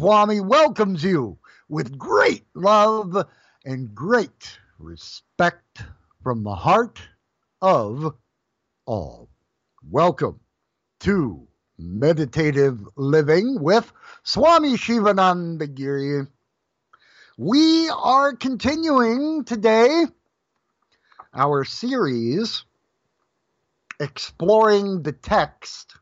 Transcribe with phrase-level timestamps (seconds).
[0.00, 1.36] Swami welcomes you
[1.68, 3.22] with great love
[3.66, 5.82] and great respect
[6.22, 6.98] from the heart
[7.60, 8.14] of
[8.86, 9.28] all.
[9.90, 10.40] Welcome
[11.00, 11.46] to
[11.76, 16.26] Meditative Living with Swami Shivananda Giri.
[17.36, 20.06] We are continuing today
[21.34, 22.64] our series
[24.00, 25.92] exploring the text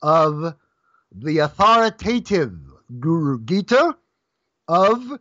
[0.00, 0.54] of
[1.10, 2.63] the authoritative
[3.00, 3.96] Guru Gita
[4.68, 5.18] of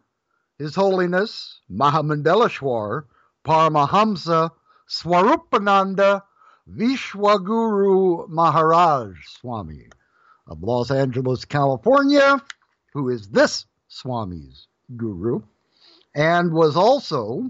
[0.57, 3.06] His Holiness Mahamandaleshwar
[3.46, 4.51] Paramahamsa
[4.90, 6.24] Swarupananda
[6.69, 9.88] Vishwaguru Maharaj Swami
[10.47, 12.41] of Los Angeles, California,
[12.94, 15.41] who is this Swami's guru,
[16.13, 17.50] and was also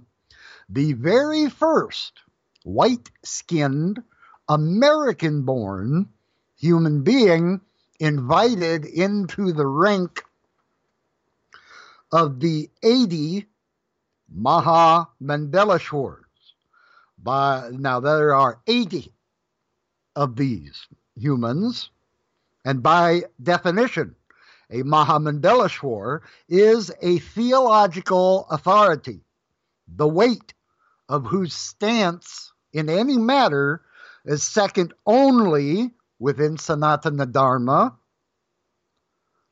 [0.69, 2.19] the very first
[2.63, 4.01] white skinned
[4.47, 6.09] American born
[6.56, 7.62] human being
[8.03, 10.25] invited into the rank
[12.12, 13.47] of the 80
[14.30, 15.08] Maha.
[17.18, 19.13] By now there are 80
[20.18, 21.92] of these humans,
[22.66, 24.16] and by definition,
[24.69, 29.22] a Mahamandaleshwar is a theological authority,
[29.88, 30.53] the weight
[31.08, 33.81] of whose stance in any matter
[34.25, 37.98] is second only within Sanatana Dharma,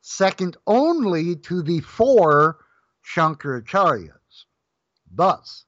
[0.02, 2.58] second only to the four
[3.06, 4.46] Shankaracharyas.
[5.12, 5.66] Thus,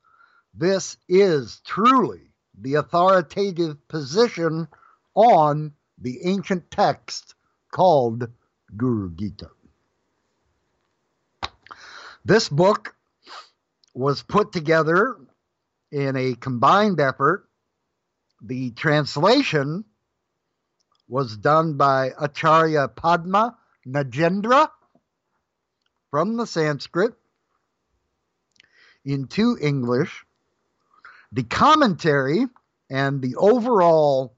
[0.54, 4.68] this is truly the authoritative position
[5.16, 7.36] on the ancient text
[7.72, 8.28] called
[8.76, 9.50] Guru Gita.
[12.26, 12.96] This book
[13.94, 15.18] was put together
[15.92, 17.48] in a combined effort.
[18.42, 19.86] The translation
[21.08, 24.70] was done by Acharya Padma Nagendra
[26.10, 27.14] from the Sanskrit
[29.06, 30.26] into English.
[31.32, 32.46] The commentary
[32.90, 34.36] and the overall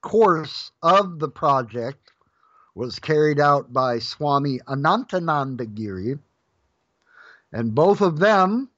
[0.00, 2.12] course of the project
[2.74, 6.18] was carried out by Swami Anantananda Giri,
[7.52, 8.70] and both of them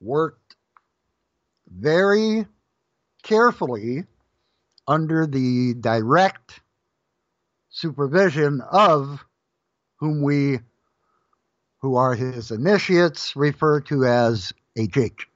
[0.00, 0.54] worked
[1.68, 2.46] very
[3.22, 4.04] carefully
[4.86, 6.60] under the direct
[7.78, 9.24] supervision of
[9.98, 10.60] whom we,
[11.80, 15.26] who are his initiates, refer to as HH.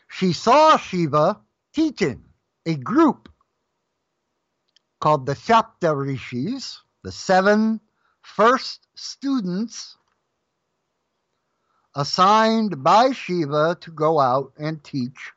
[0.08, 1.40] She saw Shiva
[1.72, 2.22] teaching
[2.66, 3.31] a group
[5.02, 7.80] called the Shapta Rishis, the seven
[8.20, 9.98] first students
[11.96, 15.32] assigned by Shiva to go out and teach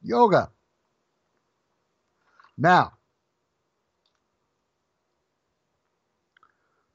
[0.00, 0.52] yoga.
[2.56, 2.92] Now,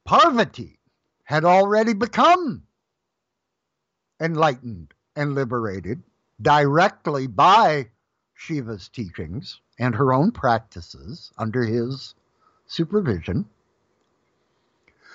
[0.05, 0.79] Parvati
[1.25, 2.63] had already become
[4.21, 6.03] enlightened and liberated
[6.41, 7.89] directly by
[8.39, 12.15] Shiva's teachings and her own practices under his
[12.67, 13.45] supervision.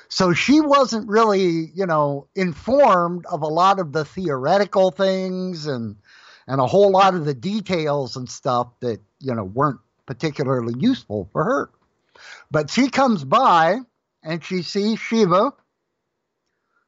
[0.08, 5.96] So she wasn't really, you know, informed of a lot of the theoretical things and
[6.46, 11.30] and a whole lot of the details and stuff that, you know, weren't particularly useful
[11.32, 11.70] for her.
[12.50, 13.78] But she comes by
[14.22, 15.54] and she sees Shiva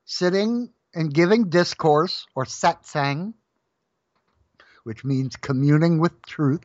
[0.05, 3.33] sitting and giving discourse or satsang,
[4.87, 6.61] which means communing with truth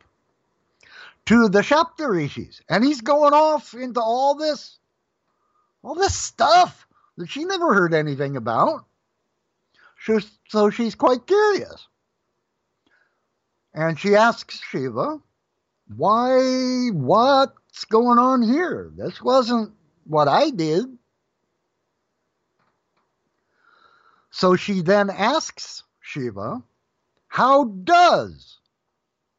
[1.25, 2.61] to the Shapta Rishis.
[2.69, 4.77] And he's going off into all this,
[5.81, 6.85] all this stuff
[7.17, 8.85] that she never heard anything about.
[10.49, 11.87] so she's quite curious.
[13.73, 15.19] And she asks Shiva,
[15.97, 18.91] why, what's going on here?
[18.95, 19.71] This wasn't
[20.05, 20.85] what I did.
[24.29, 26.61] So she then asks Shiva,
[27.31, 28.59] how does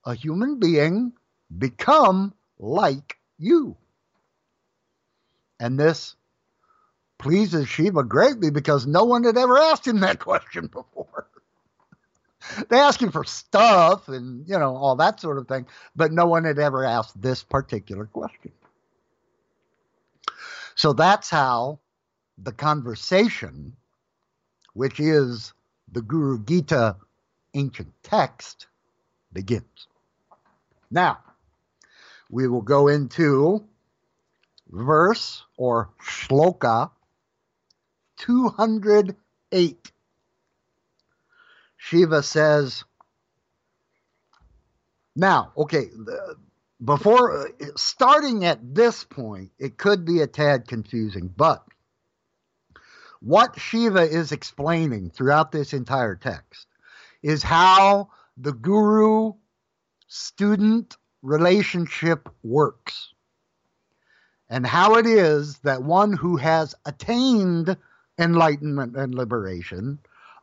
[0.06, 1.12] a human being
[1.58, 3.76] become like you.
[5.60, 6.16] And this
[7.18, 11.26] pleases Shiva greatly because no one had ever asked him that question before.
[12.70, 16.24] they ask him for stuff and, you know, all that sort of thing, but no
[16.24, 18.52] one had ever asked this particular question.
[20.76, 21.78] So that's how
[22.38, 23.76] the conversation,
[24.72, 25.52] which is
[25.92, 26.96] the Guru Gita
[27.54, 28.66] ancient text,
[29.32, 29.86] begins.
[30.90, 31.18] Now,
[32.30, 33.64] we will go into
[34.68, 36.90] verse or shloka
[38.18, 39.92] 208.
[41.76, 42.84] Shiva says,
[45.14, 45.90] now, okay,
[46.82, 51.64] before starting at this point, it could be a tad confusing, but
[53.20, 56.66] what Shiva is explaining throughout this entire text
[57.22, 59.32] is how the guru
[60.08, 63.12] student relationship works
[64.48, 67.76] and how it is that one who has attained
[68.18, 69.98] enlightenment and liberation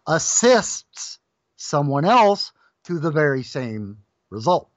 [0.07, 1.19] assists
[1.55, 2.51] someone else
[2.85, 3.97] to the very same
[4.29, 4.69] result.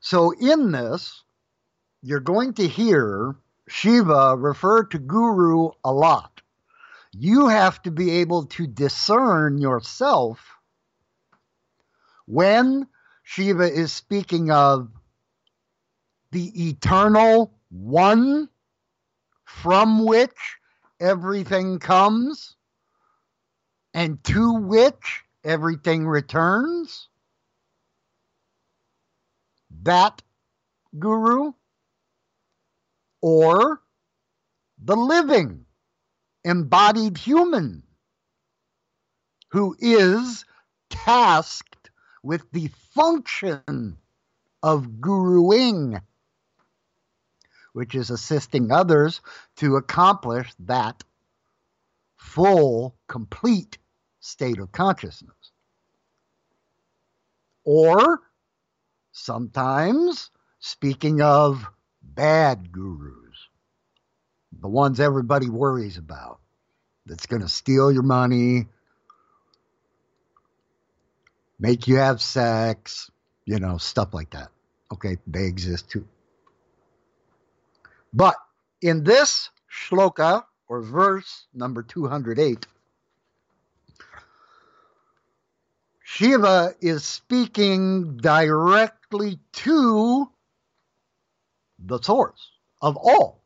[0.00, 1.22] So, in this,
[2.02, 3.36] you're going to hear
[3.68, 6.41] Shiva refer to Guru a lot.
[7.12, 10.40] You have to be able to discern yourself
[12.26, 12.86] when
[13.22, 14.88] Shiva is speaking of
[16.30, 18.48] the eternal one
[19.44, 20.56] from which
[20.98, 22.56] everything comes
[23.92, 27.08] and to which everything returns,
[29.82, 30.22] that
[30.98, 31.52] guru,
[33.20, 33.82] or
[34.82, 35.66] the living
[36.44, 37.82] embodied human
[39.50, 40.44] who is
[40.90, 41.90] tasked
[42.22, 43.96] with the function
[44.62, 46.00] of guruing,
[47.72, 49.20] which is assisting others
[49.56, 51.02] to accomplish that
[52.16, 53.78] full, complete
[54.20, 55.52] state of consciousness.
[57.64, 58.20] Or
[59.12, 60.30] sometimes
[60.60, 61.66] speaking of
[62.02, 63.21] bad gurus,
[64.60, 66.38] the ones everybody worries about,
[67.06, 68.66] that's going to steal your money,
[71.58, 73.10] make you have sex,
[73.44, 74.48] you know, stuff like that.
[74.92, 76.06] Okay, they exist too.
[78.12, 78.36] But
[78.80, 82.66] in this shloka or verse number 208,
[86.04, 90.30] Shiva is speaking directly to
[91.78, 92.50] the source
[92.82, 93.41] of all.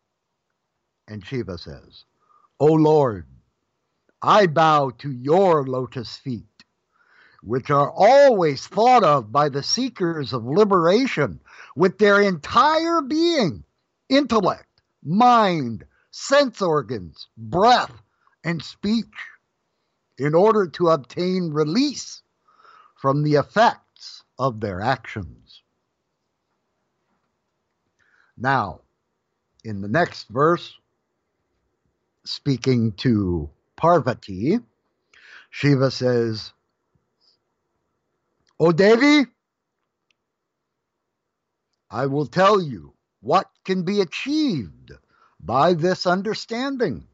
[1.09, 2.05] And Shiva says,
[2.59, 3.27] O Lord,
[4.23, 6.65] I bow to your lotus feet,
[7.43, 11.41] which are always thought of by the seekers of liberation
[11.77, 13.63] with their entire being,
[14.09, 14.67] intellect,
[15.05, 17.93] mind, sense organs, breath,
[18.43, 19.05] and speech,
[20.19, 22.23] in order to obtain release
[22.97, 25.63] from the effects of their actions.
[28.37, 28.81] Now,
[29.63, 30.75] in the next verse,
[32.27, 34.59] speaking to Parvati,
[35.51, 36.53] Shiva says,
[38.59, 39.27] O Devi,
[41.91, 44.93] I will tell you what can be achieved
[45.41, 47.07] by this understanding,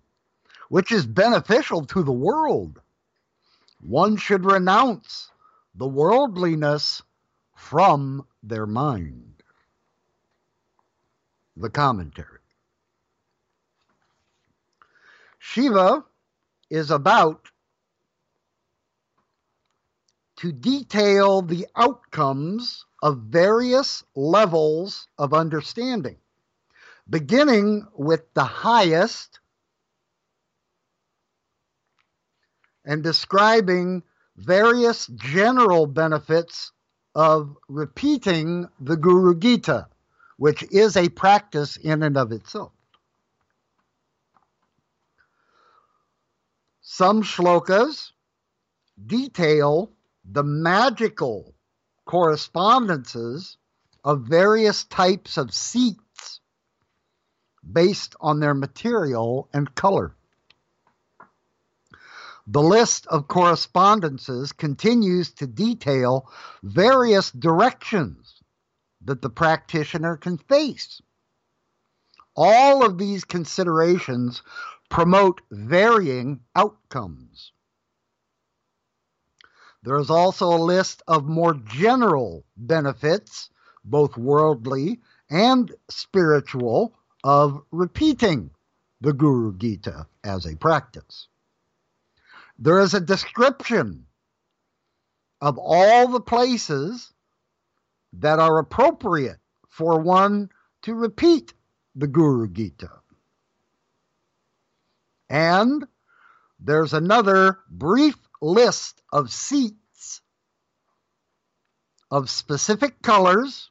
[0.69, 2.81] which is beneficial to the world.
[3.81, 5.31] One should renounce
[5.75, 7.02] the worldliness
[7.57, 9.42] from their mind.
[11.57, 12.41] The commentary.
[15.44, 16.04] Shiva
[16.70, 17.49] is about
[20.37, 26.16] to detail the outcomes of various levels of understanding,
[27.11, 29.40] beginning with the highest
[32.84, 34.04] and describing
[34.37, 36.70] various general benefits
[37.16, 39.88] of repeating the Guru Gita,
[40.37, 42.70] which is a practice in and of itself.
[46.94, 48.12] Some shlokas
[49.06, 49.90] detail
[50.26, 51.54] the magical
[52.04, 53.56] correspondences
[54.04, 56.40] of various types of seats
[57.64, 60.14] based on their material and color.
[62.46, 66.30] The list of correspondences continues to detail
[66.62, 68.42] various directions
[69.06, 71.00] that the practitioner can face.
[72.34, 74.42] All of these considerations
[74.88, 77.52] promote varying outcomes.
[79.82, 83.50] There is also a list of more general benefits,
[83.84, 88.50] both worldly and spiritual, of repeating
[89.00, 91.28] the Guru Gita as a practice.
[92.58, 94.06] There is a description
[95.40, 97.12] of all the places
[98.12, 100.50] that are appropriate for one
[100.82, 101.54] to repeat
[101.94, 102.90] the Guru Gita.
[105.28, 105.87] And
[106.61, 110.20] there's another brief list of seats
[112.11, 113.70] of specific colors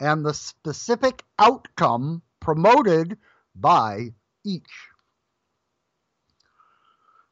[0.00, 3.18] and the specific outcome promoted
[3.54, 4.62] by each.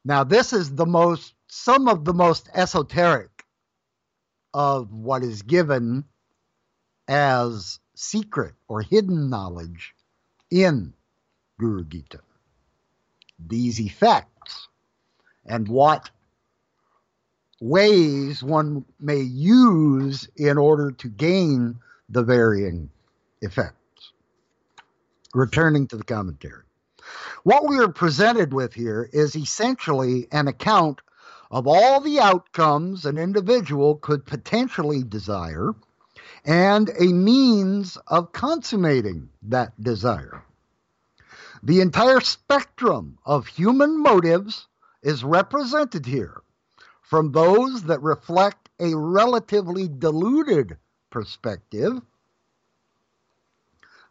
[0.05, 3.43] Now, this is the most, some of the most esoteric
[4.53, 6.05] of what is given
[7.07, 9.92] as secret or hidden knowledge
[10.53, 10.93] in
[11.59, 12.19] Guru Gita.
[13.39, 14.67] These effects
[15.45, 16.11] and what
[17.59, 22.89] ways one may use in order to gain the varying
[23.41, 24.11] effects.
[25.33, 26.63] Returning to the commentary.
[27.43, 31.01] What we are presented with here is essentially an account
[31.49, 35.73] of all the outcomes an individual could potentially desire
[36.45, 40.43] and a means of consummating that desire.
[41.63, 44.67] The entire spectrum of human motives
[45.01, 46.41] is represented here,
[47.01, 50.77] from those that reflect a relatively diluted
[51.09, 52.01] perspective,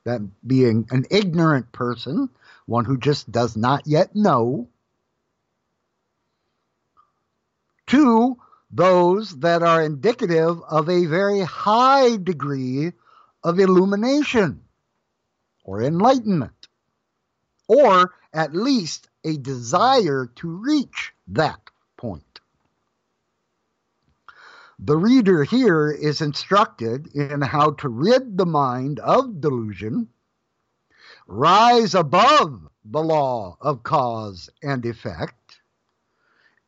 [0.05, 2.31] that being an ignorant person
[2.67, 4.69] one who just does not yet know.
[7.87, 8.39] Two,
[8.73, 12.93] those that are indicative of a very high degree
[13.45, 14.63] of illumination
[15.65, 16.69] or enlightenment,
[17.69, 21.61] or at least a desire to reach that
[21.97, 22.41] point.
[24.79, 30.09] The reader here is instructed in how to rid the mind of delusion,
[31.29, 35.61] rise above the law of cause and effect,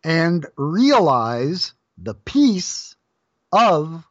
[0.05, 2.97] and realize the peace
[3.53, 4.05] of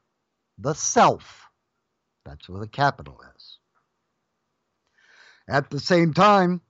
[0.57, 1.47] the self.
[2.25, 3.57] That's with a capital S.
[5.47, 6.61] At the same time,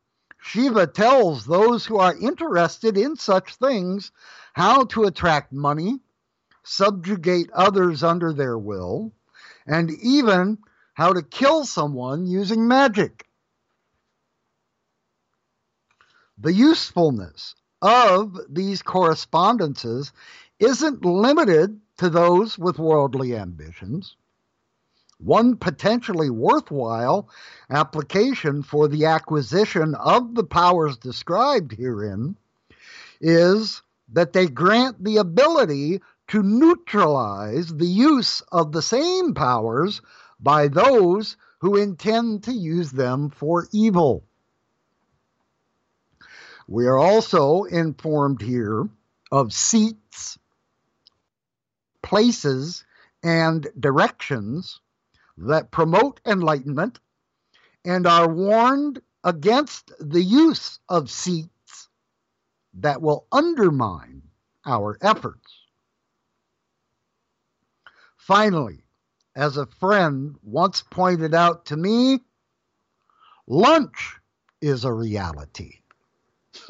[0.42, 4.12] Shiva tells those who are interested in such things
[4.54, 6.00] how to attract money,
[6.64, 9.14] subjugate others under their will,
[9.66, 10.58] and even
[10.94, 13.26] how to kill someone using magic.
[16.38, 20.12] The usefulness of these correspondences
[20.60, 24.16] isn't limited to those with worldly ambitions.
[25.20, 27.30] One potentially worthwhile
[27.70, 32.36] application for the acquisition of the powers described herein
[33.22, 33.82] is
[34.12, 40.02] that they grant the ability to neutralize the use of the same powers
[40.40, 44.24] by those who intend to use them for evil.
[46.68, 48.90] We are also informed here
[49.32, 50.38] of seats,
[52.14, 52.86] places,
[53.24, 54.80] and directions
[55.36, 57.00] that promote enlightenment
[57.84, 61.90] and are warned against the use of seats
[62.76, 64.22] that will undermine
[64.64, 65.58] our efforts.
[68.16, 68.84] Finally,
[69.36, 72.20] as a friend once pointed out to me,
[73.48, 74.20] lunch
[74.62, 75.80] is a reality.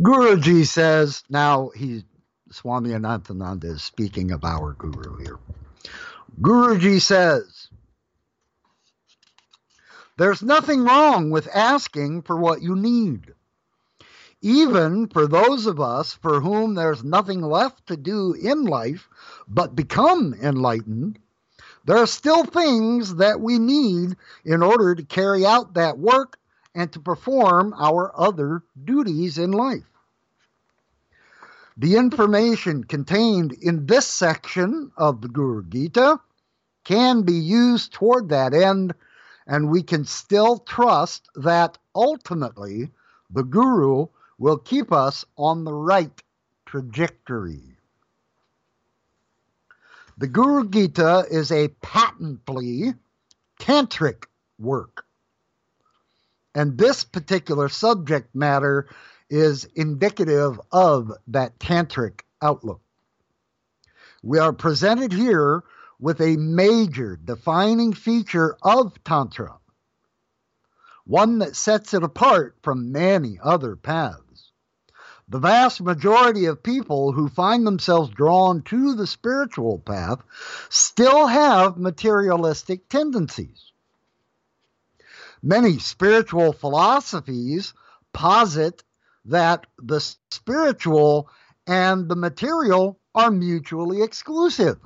[0.00, 2.02] Guruji says, now he's
[2.50, 5.38] Swami Anantananda is speaking of our guru here.
[6.40, 7.68] Guruji says,
[10.16, 13.32] there's nothing wrong with asking for what you need.
[14.40, 19.08] Even for those of us for whom there's nothing left to do in life
[19.48, 21.18] but become enlightened,
[21.84, 26.38] there are still things that we need in order to carry out that work
[26.74, 29.82] and to perform our other duties in life.
[31.76, 36.20] The information contained in this section of the Guru Gita
[36.84, 38.94] can be used toward that end,
[39.46, 42.90] and we can still trust that ultimately
[43.30, 44.06] the Guru
[44.38, 46.22] will keep us on the right
[46.66, 47.76] trajectory.
[50.16, 52.94] The Guru Gita is a patently
[53.58, 54.26] tantric
[54.58, 55.03] work.
[56.54, 58.88] And this particular subject matter
[59.28, 62.80] is indicative of that tantric outlook.
[64.22, 65.64] We are presented here
[65.98, 69.58] with a major defining feature of Tantra,
[71.04, 74.52] one that sets it apart from many other paths.
[75.28, 80.22] The vast majority of people who find themselves drawn to the spiritual path
[80.68, 83.72] still have materialistic tendencies.
[85.46, 87.74] Many spiritual philosophies
[88.14, 88.82] posit
[89.26, 91.28] that the spiritual
[91.66, 94.78] and the material are mutually exclusive.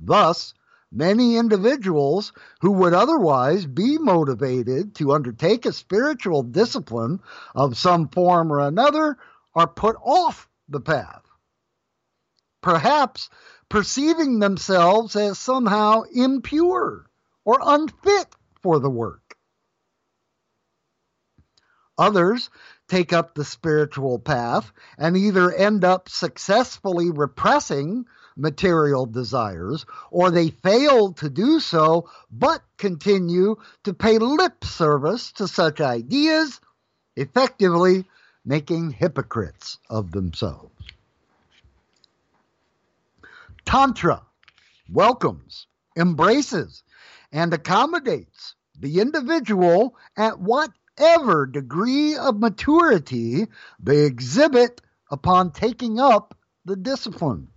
[0.00, 0.54] Thus,
[0.92, 7.18] many individuals who would otherwise be motivated to undertake a spiritual discipline
[7.56, 9.18] of some form or another
[9.52, 11.24] are put off the path.
[12.60, 13.30] Perhaps
[13.68, 17.10] perceiving themselves as somehow impure
[17.44, 18.36] or unfit
[18.68, 19.34] for the work.
[21.96, 22.50] Others
[22.86, 28.04] take up the spiritual path and either end up successfully repressing
[28.36, 35.48] material desires, or they fail to do so but continue to pay lip service to
[35.48, 36.60] such ideas,
[37.16, 38.04] effectively
[38.44, 40.74] making hypocrites of themselves.
[43.64, 44.26] Tantra
[44.92, 46.82] welcomes, embraces,
[47.32, 53.46] and accommodates the individual at whatever degree of maturity
[53.80, 57.48] they exhibit upon taking up the discipline.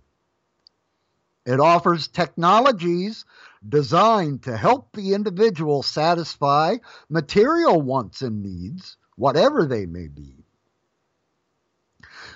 [1.44, 3.24] It offers technologies
[3.68, 6.76] designed to help the individual satisfy
[7.08, 10.42] material wants and needs, whatever they may be.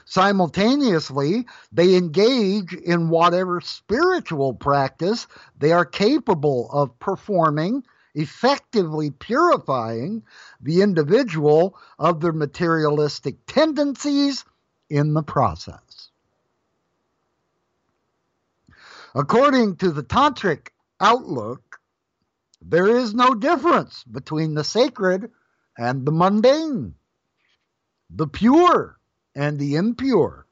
[0.04, 5.26] Simultaneously, they engage in whatever spiritual practice
[5.58, 7.84] they are capable of performing,
[8.16, 10.22] effectively purifying
[10.60, 14.44] the individual of their materialistic tendencies
[14.88, 16.10] in the process.
[19.14, 21.78] According to the Tantric outlook,
[22.62, 25.30] there is no difference between the sacred
[25.78, 26.94] and the mundane,
[28.10, 28.98] the pure
[29.34, 30.46] and the impure,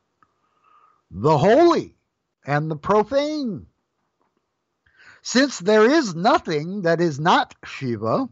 [1.11, 1.97] the holy
[2.47, 3.67] and the profane.
[5.27, 8.29] Since there is nothing that is not Shiva,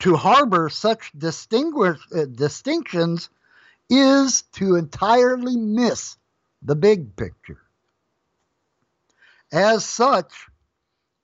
[0.00, 3.30] to harbor such distinguish, uh, distinctions
[3.88, 6.18] is to entirely miss
[6.60, 7.62] the big picture.
[9.50, 10.48] As such,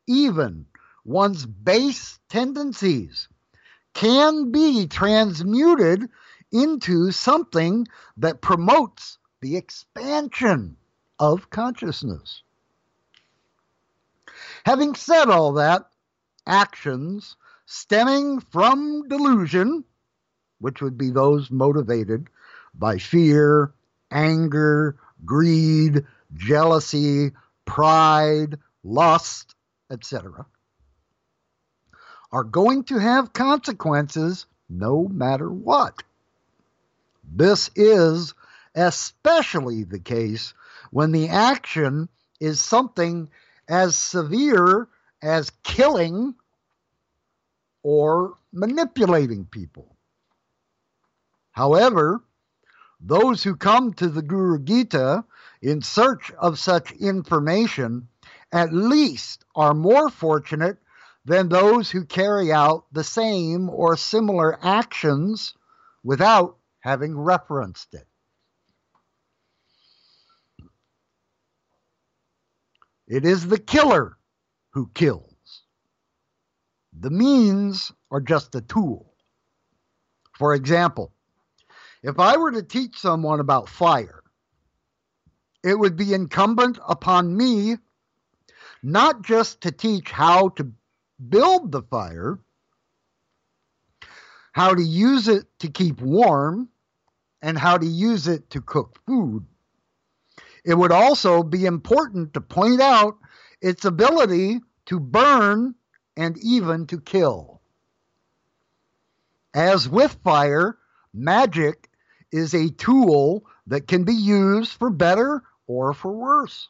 [0.06, 0.64] even
[1.04, 3.28] one's base tendencies
[3.92, 6.08] can be transmuted
[6.50, 10.78] into something that promotes the expansion
[11.18, 12.42] of consciousness.
[14.64, 15.86] Having said all that,
[16.46, 19.84] actions stemming from delusion,
[20.58, 22.28] which would be those motivated
[22.74, 23.72] by fear,
[24.10, 27.32] anger, greed, jealousy,
[27.64, 29.54] pride, lust,
[29.90, 30.46] etc.,
[32.32, 36.02] are going to have consequences no matter what.
[37.24, 38.34] This is
[38.74, 40.54] especially the case
[40.90, 42.08] when the action
[42.40, 43.28] is something
[43.70, 44.88] as severe
[45.22, 46.34] as killing
[47.82, 49.96] or manipulating people.
[51.52, 52.22] However,
[53.00, 55.24] those who come to the Guru Gita
[55.62, 58.08] in search of such information
[58.52, 60.78] at least are more fortunate
[61.24, 65.54] than those who carry out the same or similar actions
[66.02, 68.06] without having referenced it.
[73.10, 74.16] It is the killer
[74.70, 75.64] who kills.
[77.00, 79.12] The means are just a tool.
[80.38, 81.12] For example,
[82.04, 84.22] if I were to teach someone about fire,
[85.64, 87.78] it would be incumbent upon me
[88.80, 90.72] not just to teach how to
[91.28, 92.38] build the fire,
[94.52, 96.68] how to use it to keep warm,
[97.42, 99.44] and how to use it to cook food.
[100.70, 103.18] It would also be important to point out
[103.60, 105.74] its ability to burn
[106.16, 107.60] and even to kill.
[109.52, 110.78] As with fire,
[111.12, 111.90] magic
[112.30, 116.68] is a tool that can be used for better or for worse.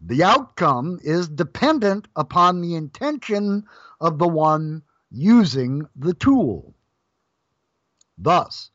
[0.00, 3.64] The outcome is dependent upon the intention
[4.00, 6.72] of the one using the tool.
[8.16, 8.70] Thus,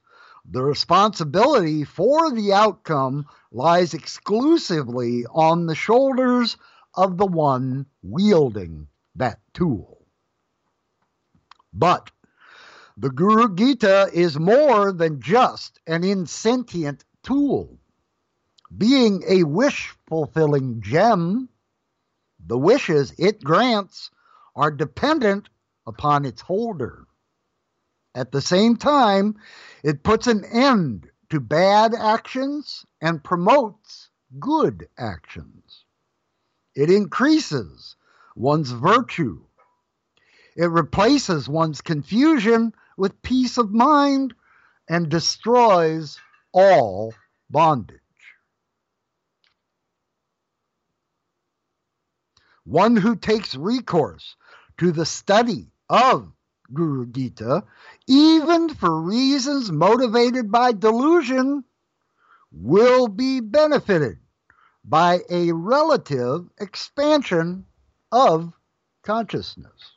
[0.51, 6.57] the responsibility for the outcome lies exclusively on the shoulders
[6.95, 10.07] of the one wielding that tool.
[11.71, 12.09] But
[12.97, 17.79] the Guru Gita is more than just an insentient tool.
[18.75, 21.47] Being a wish fulfilling gem,
[22.43, 24.09] the wishes it grants
[24.55, 25.49] are dependent
[25.85, 27.05] upon its holder.
[28.15, 29.35] At the same time,
[29.83, 35.85] it puts an end to bad actions and promotes good actions.
[36.75, 37.95] It increases
[38.35, 39.41] one's virtue.
[40.55, 44.33] It replaces one's confusion with peace of mind
[44.89, 46.19] and destroys
[46.51, 47.13] all
[47.49, 47.99] bondage.
[52.65, 54.35] One who takes recourse
[54.77, 56.31] to the study of
[56.73, 57.63] Guru Gita,
[58.07, 61.63] even for reasons motivated by delusion,
[62.51, 64.17] will be benefited
[64.83, 67.65] by a relative expansion
[68.11, 68.53] of
[69.03, 69.93] consciousness.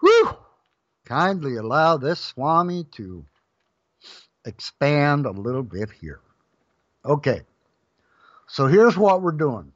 [0.00, 0.36] Whew!
[1.04, 3.24] Kindly allow this Swami to
[4.44, 6.20] expand a little bit here.
[7.04, 7.42] Okay,
[8.46, 9.72] so here's what we're doing.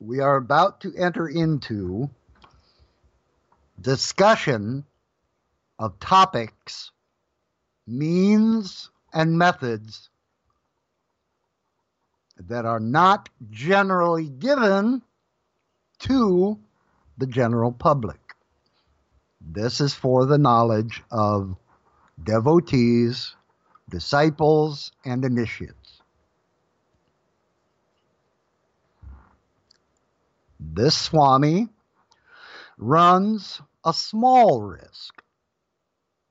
[0.00, 2.08] We are about to enter into
[3.80, 4.84] discussion
[5.78, 6.90] of topics,
[7.86, 10.10] means, and methods
[12.38, 15.02] that are not generally given
[16.00, 16.58] to
[17.16, 18.20] the general public.
[19.40, 21.56] This is for the knowledge of
[22.22, 23.34] devotees,
[23.88, 25.87] disciples, and initiates.
[30.60, 31.68] This Swami
[32.76, 35.22] runs a small risk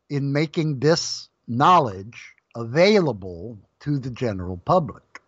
[0.10, 5.22] in making this knowledge available to the general public.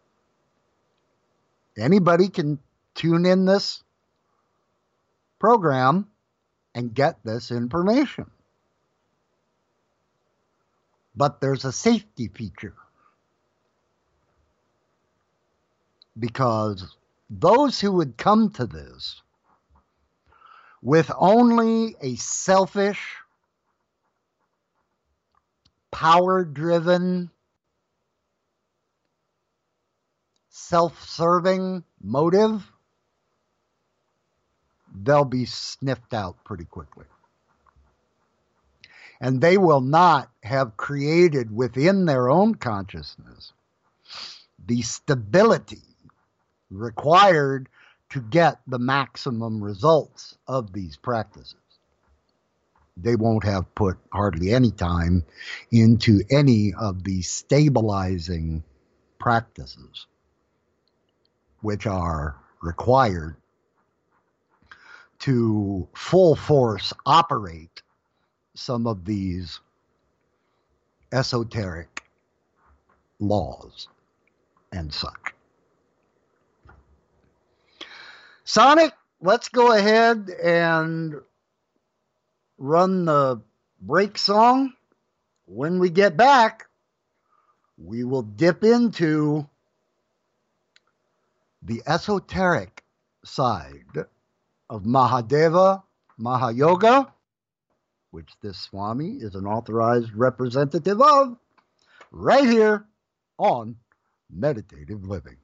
[1.78, 2.60] Anybody can
[2.96, 3.84] tune in this
[5.40, 6.08] program
[6.76, 8.30] and get this information.
[11.16, 12.76] But there's a safety feature
[16.18, 16.96] because
[17.30, 19.22] those who would come to this
[20.82, 23.16] with only a selfish,
[25.92, 27.30] power driven,
[30.50, 32.72] self serving motive,
[35.04, 37.06] they'll be sniffed out pretty quickly.
[39.22, 43.52] And they will not have created within their own consciousness
[44.66, 45.89] the stability
[46.72, 47.70] required
[48.10, 51.56] to get the maximum results of these practices.
[52.98, 55.24] They won't have put hardly any time
[55.72, 58.64] into any of the stabilizing
[59.20, 60.08] practices,
[61.62, 63.36] which are required
[65.20, 67.82] to full force operate
[68.56, 69.60] some of these
[71.12, 72.04] esoteric
[73.20, 73.88] laws
[74.72, 75.34] and such.
[78.50, 81.14] Sonic, let's go ahead and
[82.58, 83.44] run the
[83.80, 84.74] break song.
[85.46, 86.66] When we get back,
[87.78, 89.48] we will dip into
[91.62, 92.84] the esoteric
[93.24, 94.08] side
[94.68, 95.84] of Mahadeva
[96.20, 97.12] Mahayoga,
[98.10, 101.38] which this Swami is an authorized representative of,
[102.10, 102.88] right here
[103.38, 103.76] on
[104.28, 105.38] Meditative Living.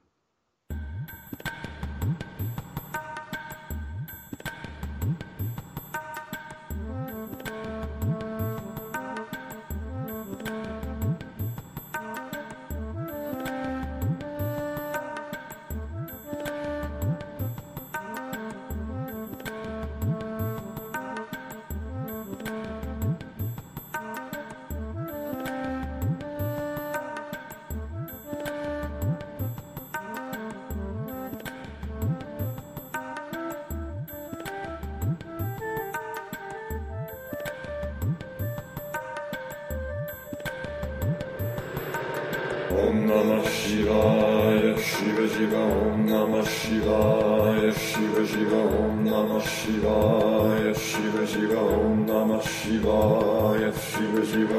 [42.76, 51.56] ॐ नमः शिवाय शिव शिव ॐ नमः शिवाय शिव शिव ॐ नमः शिवाय शिव शिव
[51.60, 54.52] ॐ नमः शिवाय Shiv Shiv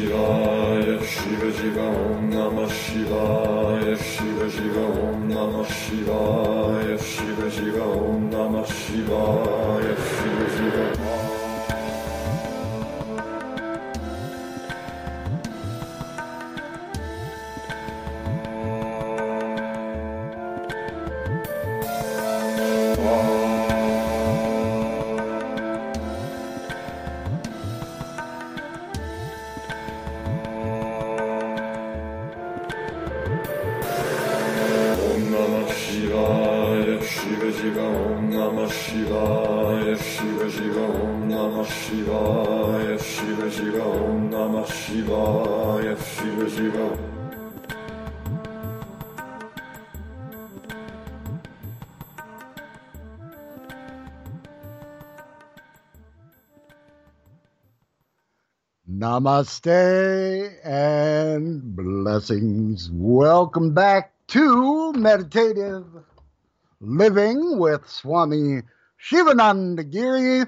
[0.00, 1.04] Shivaya.
[1.04, 1.82] Shiva Shiva.
[1.82, 3.96] Om Namah Shivaya.
[3.98, 4.80] Shiva Shiva.
[4.80, 6.96] Om Namah Shivaya.
[6.98, 7.84] Shiva Shiva.
[7.84, 9.94] Om Namah Shivaya.
[10.08, 10.84] Shiva Shiva.
[11.04, 11.09] Om
[59.20, 62.88] Namaste and blessings.
[62.90, 65.84] Welcome back to Meditative
[66.80, 68.62] Living with Swami
[68.96, 70.46] Shivananda Giri.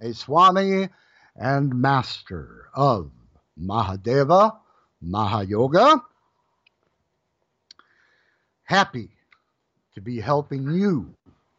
[0.00, 0.88] a Swami
[1.36, 3.12] and master of
[3.56, 4.56] Mahadeva,
[5.00, 6.02] Mahayoga.
[8.64, 9.10] Happy
[9.94, 11.14] to be helping you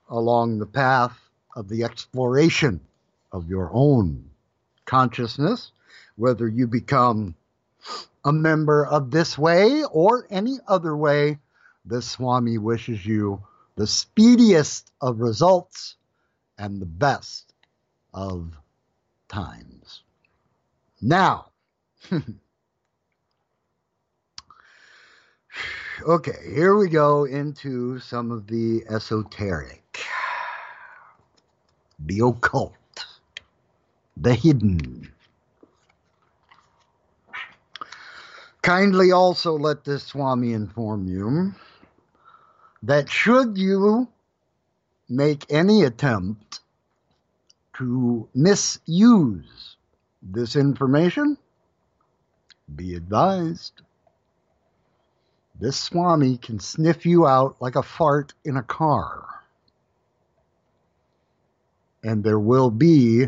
[0.10, 1.18] along the path
[1.56, 2.82] of the exploration
[3.32, 4.32] of your own
[4.84, 5.72] consciousness,
[6.16, 7.36] whether you become
[8.24, 11.40] a member of this way or any other way.
[11.86, 13.44] The Swami wishes you
[13.76, 15.98] the speediest of results
[16.58, 17.54] and the best
[18.14, 18.58] of
[19.28, 20.02] times.
[21.02, 21.52] Now,
[26.08, 30.00] okay, here we go into some of the esoteric,
[32.00, 32.74] the occult,
[34.18, 35.12] the hidden.
[38.66, 41.54] Kindly also let this Swami inform you
[42.82, 44.08] that should you
[45.08, 46.62] make any attempt
[47.74, 49.76] to misuse
[50.24, 51.38] this information,
[52.76, 53.84] be advised.
[55.60, 59.28] This Swami can sniff you out like a fart in a car.
[62.04, 63.28] And there will be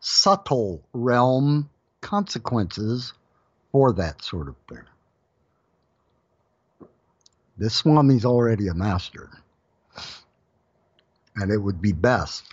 [0.00, 1.68] subtle realm
[2.00, 3.12] consequences
[3.76, 4.86] for that sort of thing.
[7.58, 9.28] This Swami's already a master.
[11.36, 12.44] And it would be best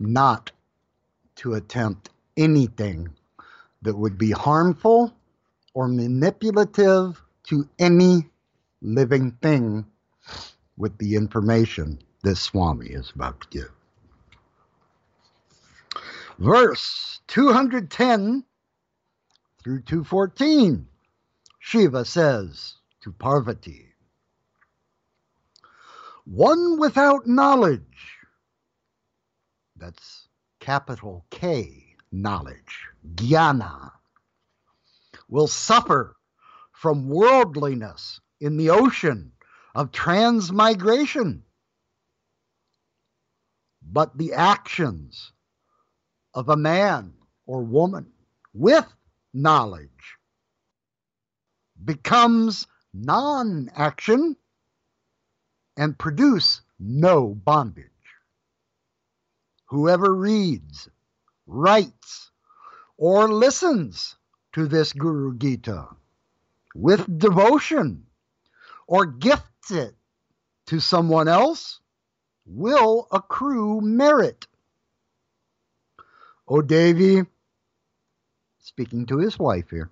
[0.00, 0.50] not
[1.36, 3.10] to attempt anything
[3.82, 5.14] that would be harmful
[5.72, 8.28] or manipulative to any
[8.82, 9.86] living thing
[10.76, 13.70] with the information this Swami is about to give.
[16.40, 18.42] Verse 210
[19.66, 20.86] through 214,
[21.58, 23.88] Shiva says to Parvati,
[26.24, 27.80] One without knowledge,
[29.74, 30.28] that's
[30.60, 33.90] capital K, knowledge, jnana,
[35.28, 36.14] will suffer
[36.70, 39.32] from worldliness in the ocean
[39.74, 41.42] of transmigration.
[43.82, 45.32] But the actions
[46.34, 47.14] of a man
[47.46, 48.12] or woman
[48.54, 48.86] with
[49.36, 50.16] knowledge
[51.84, 54.36] becomes non action
[55.76, 57.84] and produce no bondage.
[59.66, 60.88] Whoever reads,
[61.46, 62.30] writes,
[62.96, 64.16] or listens
[64.52, 65.86] to this Guru Gita
[66.74, 68.06] with devotion
[68.86, 69.94] or gifts it
[70.66, 71.80] to someone else
[72.46, 74.46] will accrue merit.
[76.48, 77.24] O Devi,
[78.66, 79.90] speaking to his wife here,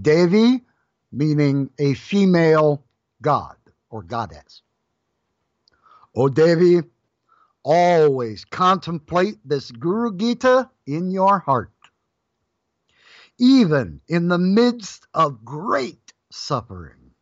[0.00, 0.64] Devi
[1.12, 2.82] meaning a female
[3.22, 3.56] god
[3.90, 4.62] or goddess.
[6.14, 6.82] O Devi,
[7.62, 11.70] always contemplate this Guru Gita in your heart.
[13.38, 17.12] Even in the midst of great suffering,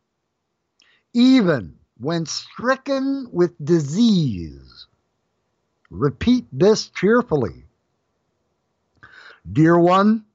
[1.13, 4.87] even when stricken with disease,
[5.89, 7.66] repeat this cheerfully.
[9.51, 10.25] Dear one,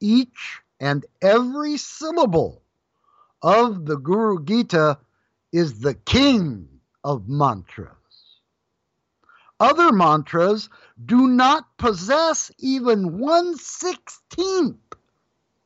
[0.00, 2.62] each and every syllable
[3.42, 4.98] of the Guru Gita
[5.52, 6.68] is the king
[7.02, 7.88] of mantras.
[9.58, 10.68] Other mantras
[11.04, 14.94] do not possess even one sixteenth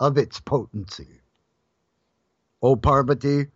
[0.01, 1.20] of its potency.
[2.62, 3.47] O Parvati,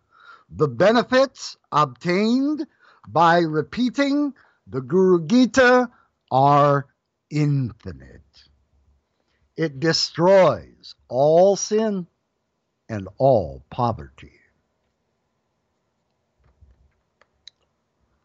[0.50, 2.66] the benefits obtained
[3.08, 4.34] by repeating
[4.66, 5.90] the Guru Gita
[6.30, 6.86] are
[7.30, 8.27] infinite.
[9.58, 12.06] It destroys all sin
[12.88, 14.38] and all poverty.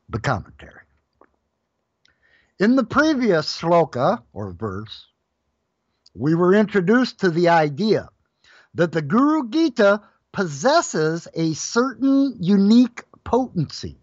[0.09, 0.83] The commentary.
[2.59, 5.07] In the previous sloka or verse,
[6.13, 8.09] we were introduced to the idea
[8.75, 13.97] that the Guru Gita possesses a certain unique potency.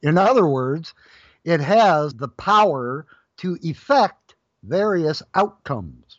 [0.00, 0.94] In other words,
[1.44, 3.04] it has the power
[3.36, 6.09] to effect various outcomes.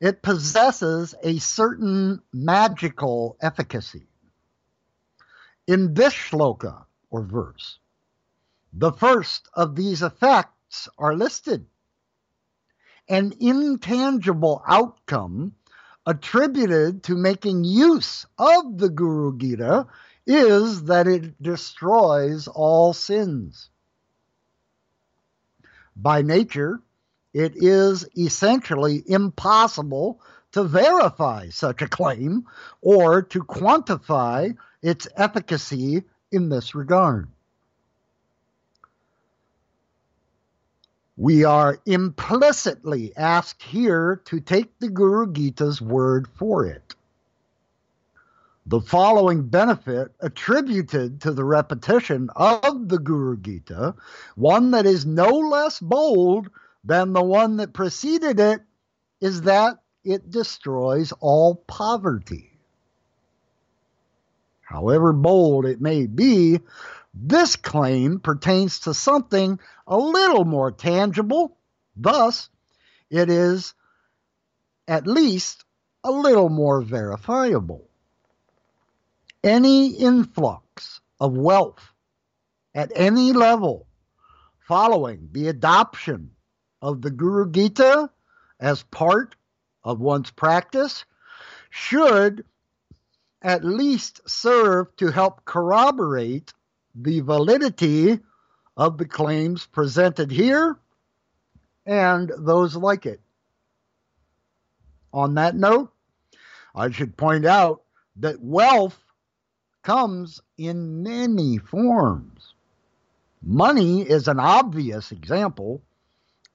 [0.00, 4.06] It possesses a certain magical efficacy.
[5.66, 7.78] In this shloka or verse,
[8.72, 11.66] the first of these effects are listed.
[13.08, 15.54] An intangible outcome
[16.06, 19.86] attributed to making use of the Guru Gita
[20.26, 23.68] is that it destroys all sins.
[25.94, 26.80] By nature,
[27.32, 30.20] it is essentially impossible
[30.52, 32.46] to verify such a claim
[32.80, 36.02] or to quantify its efficacy
[36.32, 37.28] in this regard.
[41.16, 46.94] We are implicitly asked here to take the Guru Gita's word for it.
[48.66, 53.94] The following benefit attributed to the repetition of the Guru Gita,
[54.34, 56.48] one that is no less bold
[56.84, 58.60] than the one that preceded it,
[59.20, 62.58] is that it destroys all poverty.
[64.62, 66.60] However bold it may be,
[67.12, 71.58] this claim pertains to something a little more tangible.
[71.96, 72.48] Thus,
[73.10, 73.74] it is
[74.86, 75.64] at least
[76.04, 77.88] a little more verifiable.
[79.42, 81.82] Any influx of wealth
[82.74, 83.86] at any level
[84.60, 86.30] following the adoption
[86.82, 88.10] of the Guru Gita
[88.58, 89.36] as part
[89.84, 91.04] of one's practice
[91.70, 92.44] should
[93.42, 96.52] at least serve to help corroborate
[96.94, 98.18] the validity
[98.76, 100.76] of the claims presented here
[101.86, 103.20] and those like it.
[105.12, 105.92] On that note,
[106.74, 107.82] I should point out
[108.16, 108.98] that wealth
[109.82, 112.54] comes in many forms.
[113.42, 115.82] Money is an obvious example,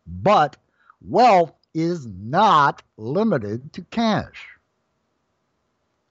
[0.05, 0.57] but
[1.01, 4.47] wealth is not limited to cash.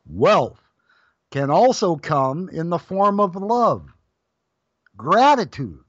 [0.07, 0.61] Wealth
[1.31, 3.87] can also come in the form of love,
[4.97, 5.85] gratitude,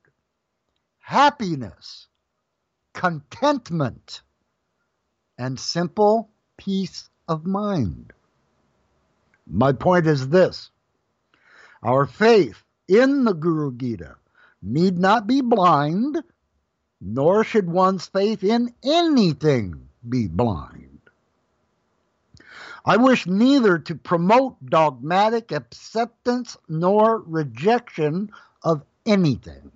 [1.00, 2.08] happiness,
[2.94, 4.22] contentment,
[5.38, 8.14] and simple peace of mind.
[9.46, 10.72] My point is this
[11.84, 14.16] our faith in the Guru Gita
[14.62, 16.24] need not be blind,
[17.02, 21.00] nor should one's faith in anything be blind.
[22.86, 28.30] I wish neither to promote dogmatic acceptance nor rejection
[28.64, 29.72] of anything.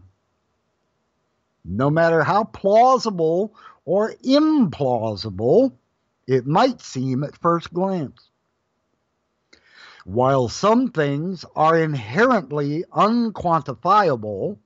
[1.65, 3.55] No matter how plausible
[3.86, 5.74] or implausible
[6.28, 8.30] it might seem at first glance.
[10.05, 14.57] While some things are inherently unquantifiable,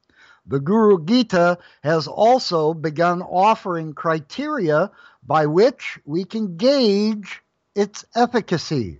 [0.45, 4.91] the Guru Gita has also begun offering criteria
[5.25, 7.41] by which we can gauge
[7.75, 8.99] its efficacy,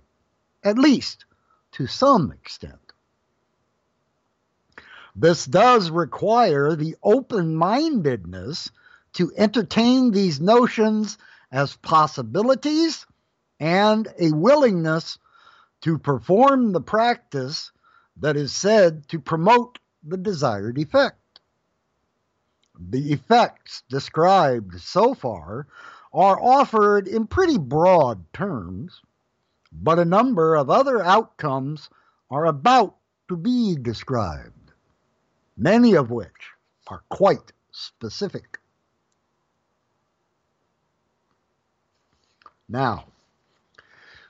[0.62, 1.26] at least
[1.72, 2.78] to some extent.
[5.16, 8.70] This does require the open mindedness
[9.14, 11.18] to entertain these notions
[11.52, 13.06] as possibilities
[13.60, 15.18] and a willingness
[15.82, 17.70] to perform the practice
[18.16, 21.18] that is said to promote the desired effect.
[22.78, 25.66] The effects described so far
[26.12, 29.00] are offered in pretty broad terms,
[29.72, 31.88] but a number of other outcomes
[32.30, 32.96] are about
[33.28, 34.72] to be described,
[35.56, 36.52] many of which
[36.88, 38.58] are quite specific.
[42.68, 43.06] Now,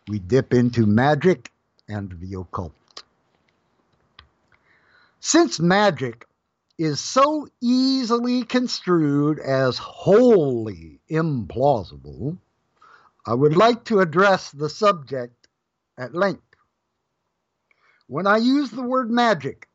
[0.08, 1.50] we dip into magic
[1.88, 2.72] and the occult.
[5.20, 6.26] Since magic
[6.78, 12.38] is so easily construed as wholly implausible,
[13.26, 15.48] I would like to address the subject
[15.96, 16.42] at length.
[18.06, 19.68] When I use the word magic,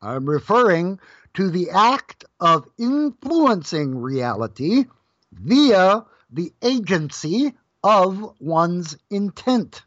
[0.00, 0.98] I'm referring
[1.34, 4.86] to the act of influencing reality
[5.32, 7.54] via the agency
[7.84, 9.82] of one's intent.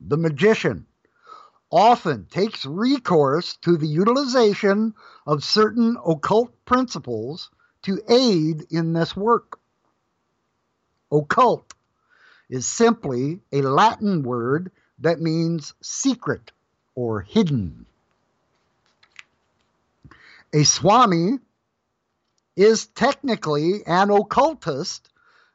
[0.00, 0.86] The magician
[1.70, 4.94] often takes recourse to the utilization
[5.26, 7.50] of certain occult principles
[7.82, 9.58] to aid in this work.
[11.12, 11.74] Occult
[12.48, 16.52] is simply a Latin word that means secret
[16.94, 17.86] or hidden.
[20.52, 21.38] A Swami
[22.56, 25.08] is technically an occultist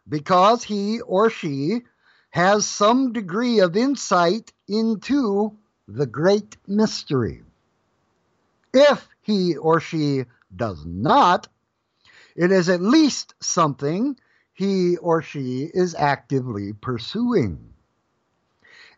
[0.07, 1.81] because he or she
[2.29, 5.57] has some degree of insight into
[5.87, 7.43] the great mystery.
[8.73, 10.25] If he or she
[10.55, 11.47] does not,
[12.35, 14.17] it is at least something
[14.53, 17.73] he or she is actively pursuing.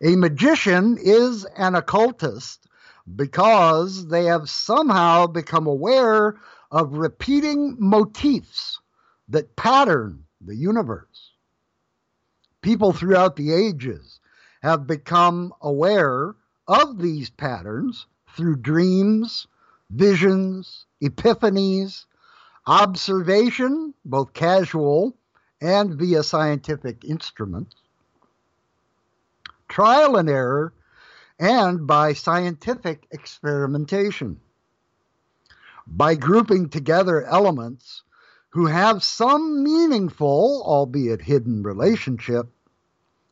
[0.02, 2.68] A magician is an occultist
[3.16, 6.36] because they have somehow become aware
[6.72, 8.80] of repeating motifs
[9.30, 11.32] that pattern the universe.
[12.62, 14.20] People throughout the ages
[14.62, 16.36] have become aware
[16.68, 19.48] of these patterns through dreams,
[19.90, 22.06] visions, epiphanies,
[22.66, 25.16] observation, both casual
[25.62, 27.76] and via scientific instruments,
[29.68, 30.74] trial and error,
[31.40, 34.40] and by scientific experimentation.
[35.88, 38.04] By grouping together elements
[38.50, 42.48] who have some meaningful, albeit hidden, relationship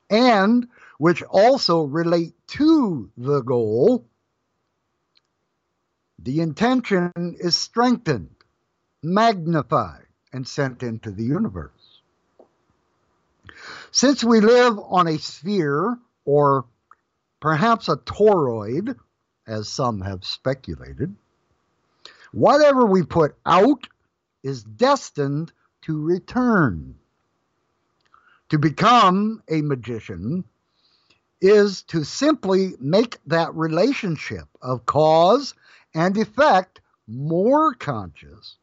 [0.10, 0.68] and
[0.98, 4.06] which also relate to the goal,
[6.20, 8.36] the intention is strengthened,
[9.02, 11.72] magnified, and sent into the universe.
[13.92, 16.66] Since we live on a sphere, or
[17.40, 18.98] perhaps a toroid,
[19.46, 21.16] as some have speculated,
[22.32, 23.88] whatever we put out
[24.42, 25.52] is destined
[25.84, 26.96] to return.
[28.50, 30.44] To become a magician
[31.44, 35.54] is to simply make that relationship of cause
[35.94, 38.56] and effect more conscious,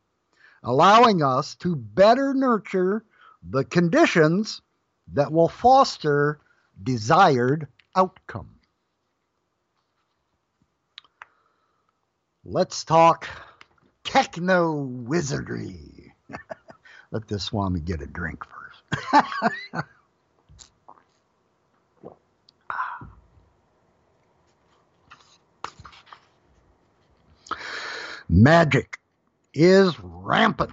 [0.62, 3.05] allowing us to better nurture
[3.43, 4.62] the conditions
[5.12, 6.41] that will foster
[6.83, 8.49] desired outcome.
[12.47, 13.28] Let's talk
[14.05, 16.14] techno wizardry.
[17.11, 19.85] Let this Swami get a drink first.
[28.33, 29.01] Magic
[29.53, 30.70] is rampant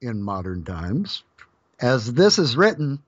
[0.00, 1.24] in modern times.
[1.80, 3.02] As this is written,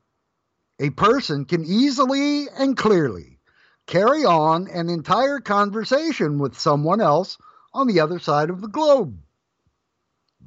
[0.81, 3.39] a person can easily and clearly
[3.87, 7.39] carry on an entire conversation with someone else
[7.73, 9.17] on the other side of the globe.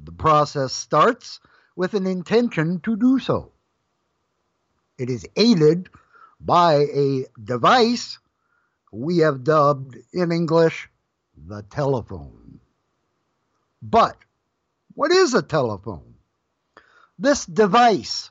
[0.04, 1.40] The process starts
[1.74, 3.52] with an intention to do so.
[4.98, 5.88] It is aided
[6.38, 8.18] by a device
[8.92, 10.90] we have dubbed in English
[11.34, 12.60] the telephone.
[13.82, 14.16] But
[14.94, 16.14] what is a telephone?
[17.18, 18.30] This device,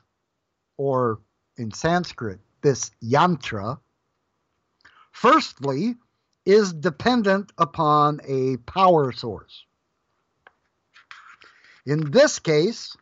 [0.76, 1.20] or
[1.56, 3.78] in Sanskrit, this yantra,
[5.12, 5.96] firstly,
[6.44, 9.64] is dependent upon a power source.
[11.84, 12.96] In this case,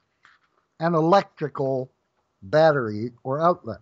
[0.78, 1.90] an electrical
[2.42, 3.80] battery or outlet.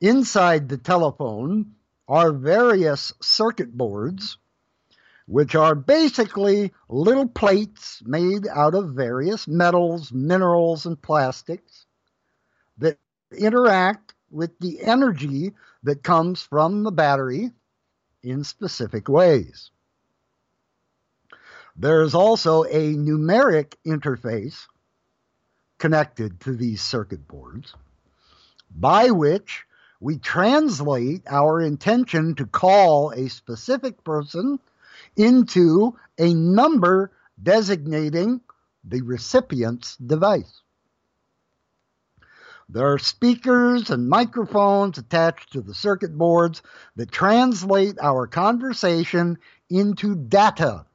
[0.00, 1.74] Inside the telephone
[2.08, 4.38] are various circuit boards,
[5.30, 11.86] which are basically little plates made out of various metals, minerals, and plastics
[12.78, 12.98] that
[13.38, 15.52] interact with the energy
[15.84, 17.52] that comes from the battery
[18.24, 19.70] in specific ways.
[21.76, 24.66] There is also a numeric interface
[25.78, 27.72] connected to these circuit boards
[28.68, 29.64] by which
[30.00, 34.58] we translate our intention to call a specific person
[35.16, 38.40] into a number designating
[38.84, 40.62] the recipient's device.
[42.68, 46.62] There are speakers and microphones attached to the circuit boards
[46.94, 49.38] that translate our conversation
[49.68, 50.86] into data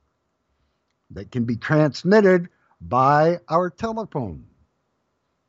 [1.12, 2.48] that can be transmitted
[2.80, 4.46] by our telephone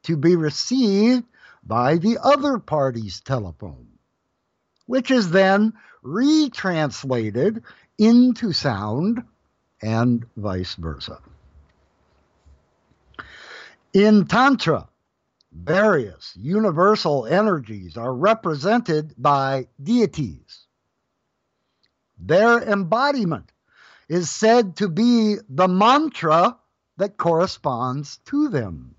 [0.02, 1.24] to be received
[1.64, 3.86] by the other party's telephone,
[4.86, 7.62] which is then retranslated
[7.98, 9.22] into sound
[9.82, 11.18] and vice versa.
[13.92, 14.88] In Tantra,
[15.52, 20.66] various universal energies are represented by deities.
[22.18, 23.50] Their embodiment
[24.08, 26.56] is said to be the mantra
[26.96, 28.94] that corresponds to them.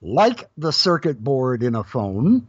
[0.00, 2.46] Like the circuit board in a phone,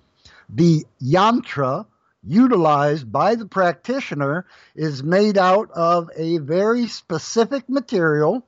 [0.49, 1.85] the yantra
[2.23, 4.45] utilized by the practitioner
[4.75, 8.45] is made out of a very specific material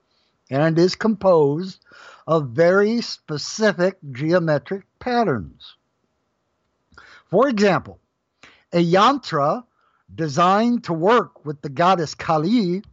[0.49, 1.83] and is composed
[2.27, 5.75] of very specific geometric patterns.
[7.29, 7.99] For example,
[8.73, 9.63] a yantra
[10.13, 12.83] designed to work with the goddess Kali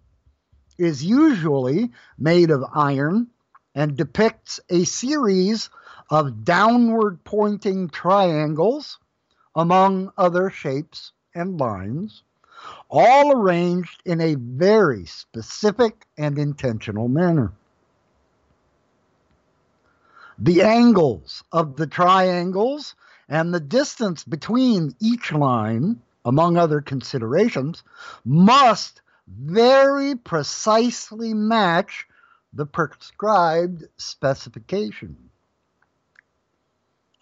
[0.78, 3.28] is usually made of iron
[3.74, 5.70] and depicts a series
[6.10, 8.98] of downward pointing triangles,
[9.58, 12.22] among other shapes and lines,
[12.88, 17.52] all arranged in a very specific and intentional manner.
[20.38, 22.94] The angles of the triangles
[23.28, 27.82] and the distance between each line, among other considerations,
[28.24, 32.06] must very precisely match
[32.52, 35.28] the prescribed specification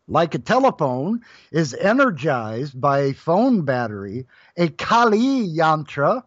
[0.08, 4.26] like a telephone, is energized by a phone battery,
[4.56, 6.22] a Kali yantra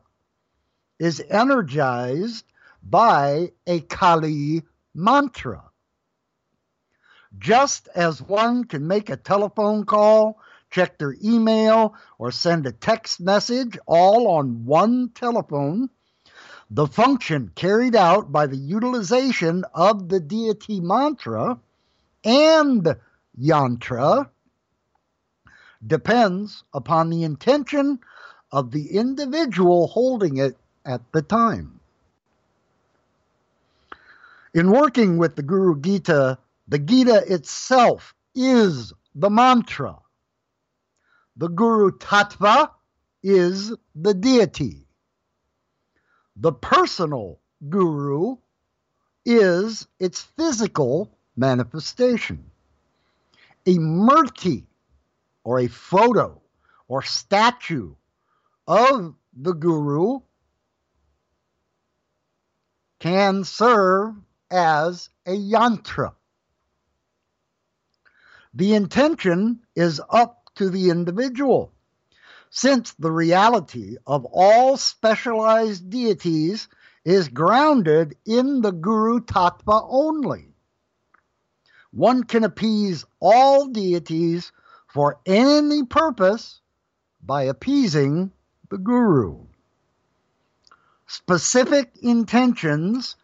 [0.99, 2.45] is energized
[2.83, 4.63] by a Kali
[4.93, 5.63] mantra.
[7.37, 10.39] Just as one can make a telephone call,
[10.71, 15.89] check their email, or send a text message all on one telephone,
[16.69, 21.59] the function carried out by the utilization of the deity mantra
[22.23, 22.95] and
[23.39, 24.29] yantra
[25.85, 27.99] depends upon the intention
[28.51, 31.79] of the individual holding it at the time.
[34.53, 36.37] In working with the Guru Gita,
[36.67, 39.97] the Gita itself is the mantra.
[41.37, 42.71] The Guru Tattva
[43.23, 44.87] is the deity.
[46.35, 48.37] The personal Guru
[49.25, 52.49] is its physical manifestation.
[53.69, 54.65] A murti
[55.43, 56.41] or a photo
[56.87, 57.93] or statue
[58.65, 60.21] of the Guru
[62.99, 64.15] can serve
[64.49, 66.15] as a yantra.
[68.55, 71.71] The intention is up to the individual,
[72.49, 76.69] since the reality of all specialized deities
[77.05, 80.48] is grounded in the Guru Tattva only.
[81.91, 84.51] One can appease all deities
[84.87, 86.61] for any purpose
[87.23, 88.31] by appeasing
[88.69, 89.45] the Guru.
[91.07, 93.15] Specific intentions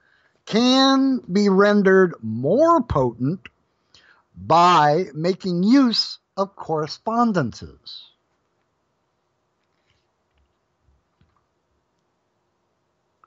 [0.45, 3.47] can be rendered more potent
[4.35, 8.09] by making use of correspondences.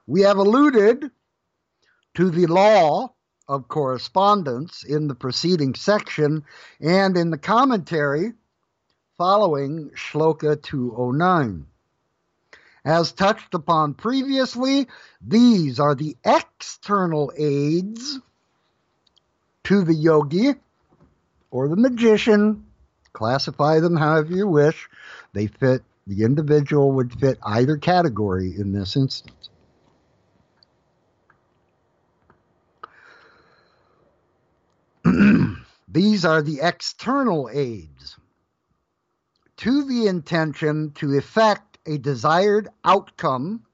[0.05, 1.11] We have alluded
[2.15, 3.13] to the law
[3.49, 6.45] of correspondence in the preceding section
[6.79, 8.31] and in the commentary
[9.17, 11.65] following Shloka 209.
[12.85, 14.87] As touched upon previously,
[15.19, 18.19] these are the external aids
[19.65, 20.53] to the yogi
[21.51, 22.65] or the magician.
[23.11, 24.87] Classify them however you wish.
[25.33, 29.48] They fit, the individual would fit either category in this instance.
[35.91, 38.15] These are the external aids
[39.57, 43.65] to the intention to effect a desired outcome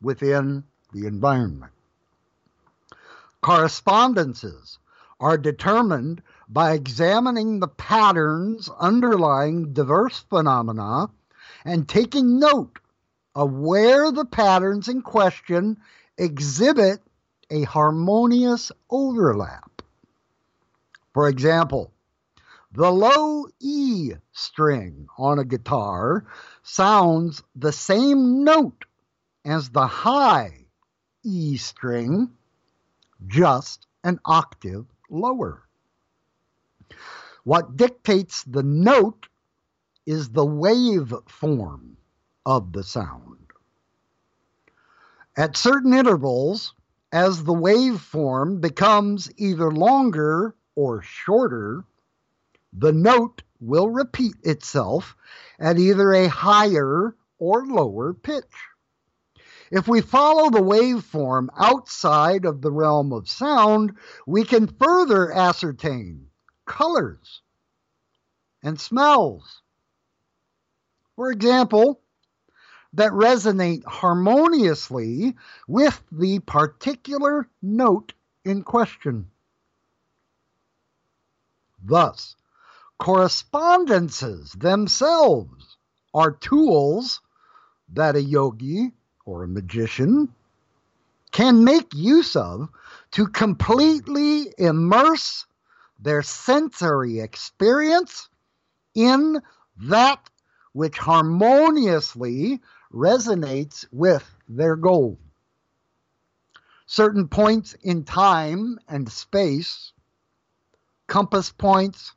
[0.00, 0.62] within
[0.92, 1.72] the environment.
[3.40, 4.78] Correspondences
[5.18, 11.10] are determined by examining the patterns underlying diverse phenomena
[11.64, 12.78] and taking note
[13.34, 15.78] of where the patterns in question
[16.16, 17.02] exhibit
[17.50, 19.65] a harmonious overlap.
[21.16, 21.94] For example,
[22.72, 26.26] the low E string on a guitar
[26.62, 28.84] sounds the same note
[29.42, 30.66] as the high
[31.24, 32.32] E string,
[33.26, 35.62] just an octave lower.
[37.44, 39.28] What dictates the note
[40.04, 41.96] is the wave form
[42.44, 43.38] of the sound.
[45.34, 46.74] At certain intervals,
[47.10, 51.82] as the waveform becomes either longer or shorter,
[52.72, 55.16] the note will repeat itself
[55.58, 58.44] at either a higher or lower pitch.
[59.70, 63.96] If we follow the waveform outside of the realm of sound,
[64.26, 66.28] we can further ascertain
[66.66, 67.42] colors
[68.62, 69.62] and smells.
[71.16, 72.00] For example,
[72.92, 78.12] that resonate harmoniously with the particular note
[78.44, 79.30] in question.
[81.88, 82.34] Thus,
[82.98, 85.76] correspondences themselves
[86.12, 87.20] are tools
[87.92, 88.92] that a yogi
[89.24, 90.34] or a magician
[91.30, 92.68] can make use of
[93.12, 95.46] to completely immerse
[96.00, 98.28] their sensory experience
[98.94, 99.40] in
[99.76, 100.30] that
[100.72, 102.60] which harmoniously
[102.92, 105.18] resonates with their goal.
[106.86, 109.92] Certain points in time and space,
[111.06, 112.12] compass points,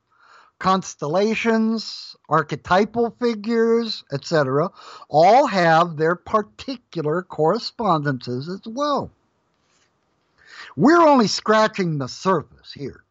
[0.59, 4.69] constellations, archetypal figures, etc.,
[5.07, 9.11] all have their particular correspondences as well.
[10.75, 13.03] We're only scratching the surface here.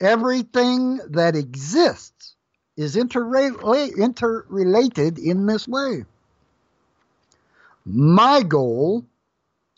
[0.00, 2.34] Everything that exists
[2.76, 6.04] is interrela- interrelated in this way.
[7.84, 9.04] My goal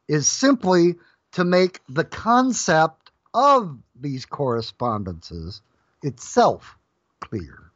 [0.09, 0.97] is simply
[1.33, 5.63] to make the concept of these correspondences
[6.03, 6.77] itself
[7.21, 7.71] clear.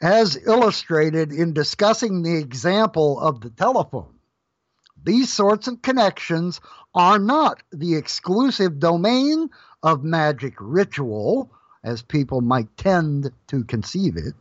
[0.00, 4.14] As illustrated in discussing the example of the telephone,
[5.02, 6.60] these sorts of connections
[6.94, 9.50] are not the exclusive domain
[9.82, 11.50] of magic ritual,
[11.82, 14.34] as people might tend to conceive it.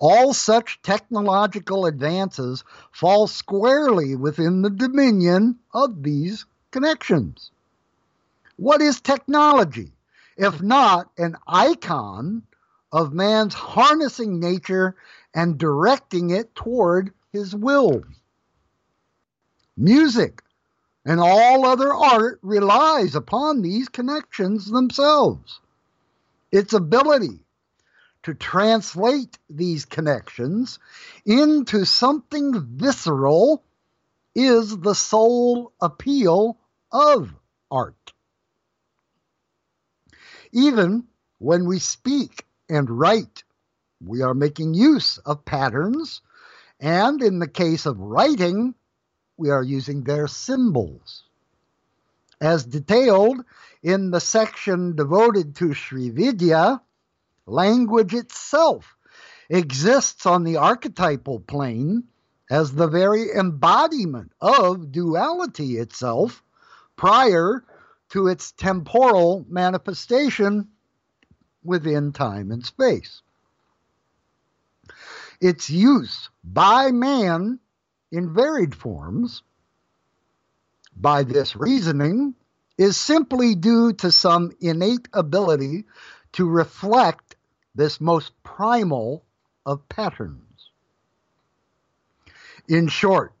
[0.00, 7.50] All such technological advances fall squarely within the dominion of these connections.
[8.56, 9.92] What is technology
[10.36, 12.42] if not an icon
[12.92, 14.96] of man's harnessing nature
[15.34, 18.04] and directing it toward his will?
[19.76, 20.42] Music
[21.04, 25.60] and all other art relies upon these connections themselves.
[26.52, 27.40] Its ability
[28.22, 30.78] to translate these connections
[31.26, 33.62] into something visceral
[34.34, 36.56] is the sole appeal
[36.90, 37.34] of
[37.70, 38.13] art.
[40.54, 43.42] Even when we speak and write,
[44.00, 46.22] we are making use of patterns,
[46.78, 48.72] and in the case of writing,
[49.36, 51.24] we are using their symbols.
[52.40, 53.44] As detailed
[53.82, 56.80] in the section devoted to Sri Vidya,
[57.46, 58.96] language itself
[59.50, 62.04] exists on the archetypal plane
[62.48, 66.44] as the very embodiment of duality itself
[66.94, 67.64] prior
[68.10, 70.68] to its temporal manifestation
[71.62, 73.22] within time and space.
[75.40, 77.58] Its use by man
[78.12, 79.42] in varied forms
[80.96, 82.34] by this reasoning
[82.78, 85.84] is simply due to some innate ability
[86.32, 87.36] to reflect
[87.74, 89.24] this most primal
[89.66, 90.70] of patterns.
[92.68, 93.32] In short,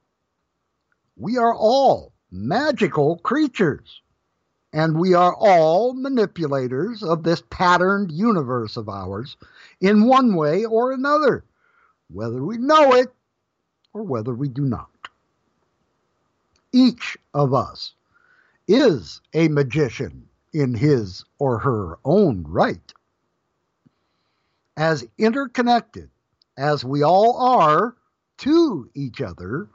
[1.16, 4.02] we are all magical creatures,
[4.74, 9.36] and we are all manipulators of this patterned universe of ours
[9.80, 11.44] in one way or another,
[12.10, 13.06] whether we know it
[13.92, 14.90] or whether we do not.
[16.72, 17.94] Each of us
[18.66, 22.92] is a magician in his or her own right.
[24.76, 26.10] As interconnected
[26.56, 27.94] as we all are
[28.38, 29.68] to each other,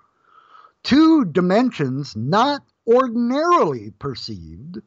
[0.84, 4.80] two dimensions not ordinarily perceived,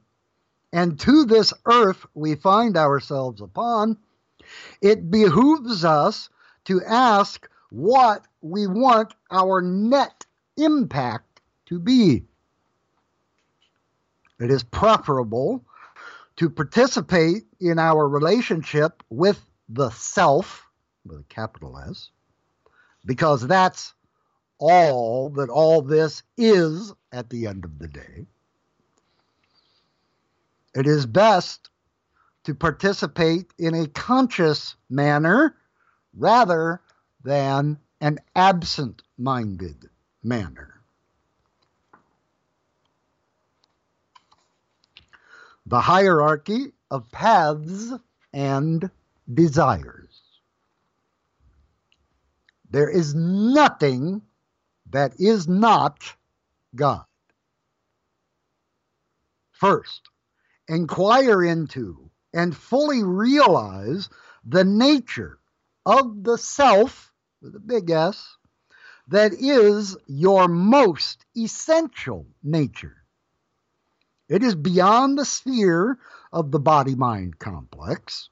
[0.73, 3.99] and to this earth we find ourselves upon,
[4.81, 6.29] it behooves us
[6.65, 10.25] to ask what we want our net
[10.57, 12.25] impact to be.
[14.41, 15.65] It is preferable
[16.37, 20.67] to participate in our relationship with the self,
[21.05, 22.11] with a capital S,
[23.05, 23.95] because that's
[24.59, 28.27] all that all this is at the end of the day.
[30.75, 31.69] It is best
[32.45, 35.57] to participate in a conscious manner
[36.17, 36.81] rather
[37.23, 39.89] than an absent minded
[40.23, 40.81] manner.
[45.67, 47.93] The hierarchy of paths
[48.33, 48.91] and
[49.33, 50.09] desires.
[52.71, 54.23] There is nothing
[54.91, 56.17] that is not
[56.75, 57.05] God.
[59.53, 60.09] First,
[60.73, 64.09] inquire into and fully realize
[64.45, 65.39] the nature
[65.85, 67.13] of the self,
[67.43, 68.39] with a big S,
[69.09, 72.97] that is your most essential nature.
[74.31, 75.99] It is beyond the sphere
[76.33, 78.31] of the body mind complex.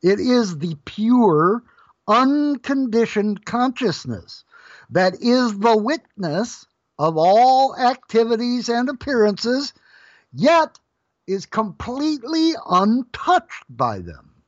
[0.00, 1.64] It is the pure,
[2.06, 4.44] unconditioned consciousness
[4.90, 6.66] that is the witness
[7.00, 9.72] of all activities and appearances,
[10.32, 10.78] yet
[11.26, 14.42] is completely untouched by them.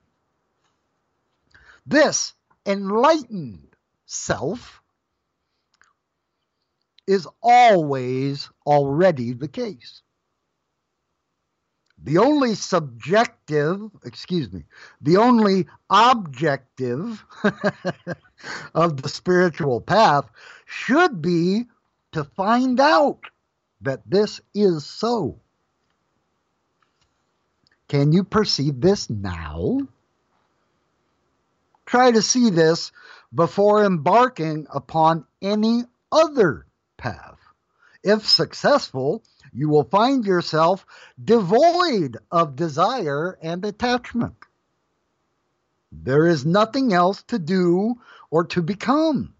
[1.86, 2.34] This
[2.66, 4.82] enlightened self
[7.06, 10.02] is always already the case.
[12.02, 14.64] The only subjective, excuse me,
[15.00, 17.24] the only objective
[18.74, 20.28] of the spiritual path
[20.66, 21.64] should be
[22.12, 23.20] to find out
[23.80, 25.40] that this is so.
[27.88, 29.80] Can you perceive this now?
[31.86, 32.92] Try to see this
[33.34, 36.66] before embarking upon any other
[36.96, 37.38] path.
[38.02, 39.22] If successful,
[39.52, 40.86] you will find yourself
[41.22, 44.36] devoid of desire and attachment.
[45.92, 47.94] There is nothing else to do
[48.30, 49.34] or to become.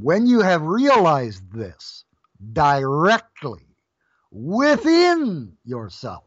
[0.00, 2.04] When you have realized this
[2.52, 3.63] directly
[4.34, 6.24] within yourself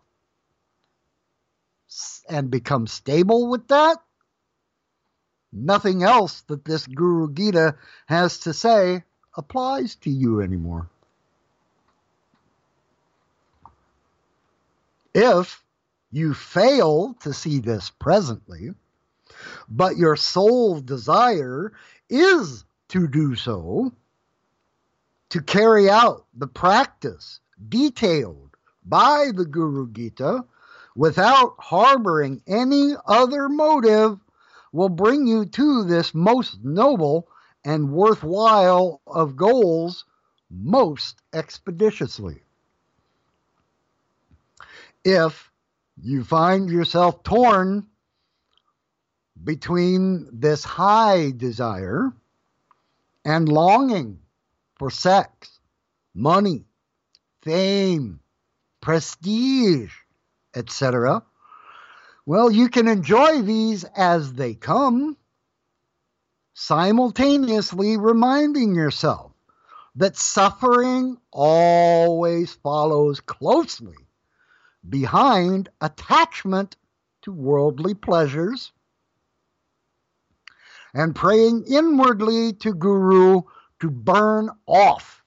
[2.29, 3.97] and become stable with that,
[5.51, 9.03] nothing else that this Guru Gita has to say
[9.35, 10.89] applies to you anymore.
[15.13, 15.61] If
[16.11, 18.69] you fail to see this presently,
[19.67, 21.73] but your sole desire
[22.09, 23.91] is to do so,
[25.29, 28.55] to carry out the practice detailed
[28.85, 30.45] by the Guru Gita
[30.95, 34.19] without harboring any other motive
[34.71, 37.27] will bring you to this most noble
[37.63, 40.05] and worthwhile of goals
[40.49, 42.41] most expeditiously.
[45.03, 45.51] If
[46.01, 47.87] you find yourself torn
[49.43, 52.11] between this high desire
[53.25, 54.19] and longing
[54.77, 55.59] for sex,
[56.13, 56.66] money,
[57.47, 58.19] fame,
[58.81, 59.93] prestige,
[60.53, 61.23] etc.,
[62.25, 65.15] well, you can enjoy these as they come,
[66.53, 69.31] simultaneously reminding yourself
[69.95, 73.95] that suffering always follows closely
[74.89, 76.75] behind attachment
[77.21, 78.73] to worldly pleasures
[80.93, 83.43] and praying inwardly to Guru
[83.79, 85.23] to burn off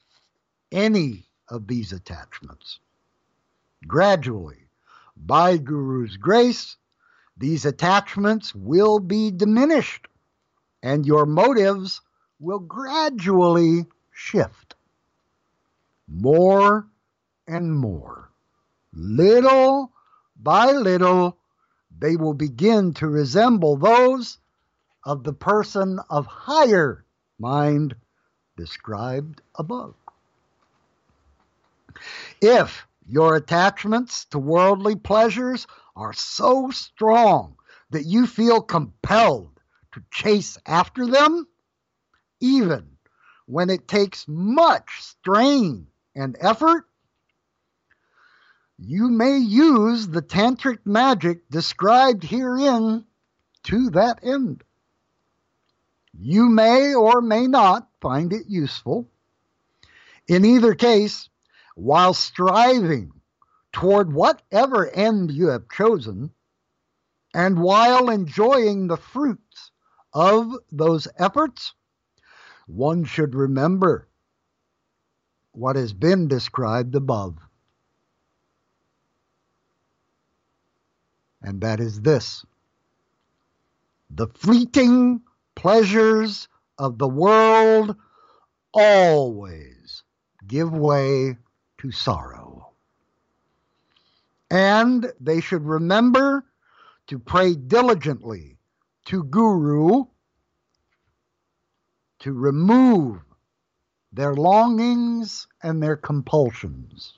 [0.70, 2.78] any of these attachments.
[3.86, 4.68] Gradually,
[5.16, 6.76] by Guru's grace,
[7.36, 10.06] these attachments will be diminished
[10.82, 12.00] and your motives
[12.38, 14.74] will gradually shift
[16.08, 16.86] more
[17.46, 18.30] and more.
[18.92, 19.92] Little
[20.36, 21.36] by little,
[21.98, 24.38] they will begin to resemble those
[25.04, 27.04] of the person of higher
[27.38, 27.94] mind
[28.56, 29.94] described above.
[32.40, 37.56] If your attachments to worldly pleasures are so strong
[37.90, 39.60] that you feel compelled
[39.92, 41.46] to chase after them,
[42.40, 42.96] even
[43.46, 46.86] when it takes much strain and effort,
[48.78, 53.04] you may use the tantric magic described herein
[53.64, 54.62] to that end.
[56.12, 59.08] You may or may not find it useful.
[60.26, 61.28] In either case,
[61.74, 63.12] while striving
[63.72, 66.30] toward whatever end you have chosen,
[67.34, 69.70] and while enjoying the fruits
[70.12, 71.74] of those efforts,
[72.66, 74.08] one should remember
[75.52, 77.36] what has been described above.
[81.42, 82.44] And that is this
[84.10, 85.22] the fleeting
[85.54, 86.48] pleasures
[86.78, 87.96] of the world
[88.72, 90.02] always
[90.46, 91.36] give way
[91.80, 92.72] to sorrow.
[94.50, 96.44] And they should remember
[97.06, 98.56] to pray diligently
[99.06, 100.04] to Guru
[102.20, 103.20] to remove
[104.12, 107.14] their longings and their compulsions.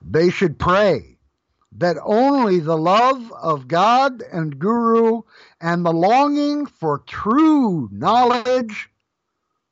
[0.00, 1.18] They should pray
[1.72, 5.22] that only the love of God and Guru
[5.60, 8.88] and the longing for true knowledge